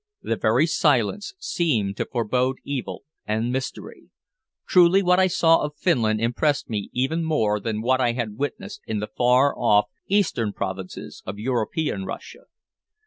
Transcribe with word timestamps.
The 0.23 0.35
very 0.35 0.65
silence 0.65 1.35
seemed 1.37 1.95
to 1.97 2.07
forbode 2.11 2.57
evil 2.63 3.03
and 3.27 3.51
mystery. 3.51 4.09
Truly 4.65 5.03
what 5.03 5.19
I 5.19 5.27
saw 5.27 5.61
of 5.61 5.75
Finland 5.77 6.19
impressed 6.19 6.71
me 6.71 6.89
even 6.91 7.23
more 7.23 7.59
than 7.59 7.83
what 7.83 8.01
I 8.01 8.13
had 8.13 8.39
witnessed 8.39 8.81
in 8.87 8.99
the 8.99 9.11
far 9.15 9.55
off 9.55 9.85
eastern 10.07 10.53
provinces 10.53 11.21
of 11.27 11.37
European 11.37 12.03
Russia. 12.05 12.45